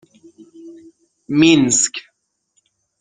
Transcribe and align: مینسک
مینسک 1.37 1.91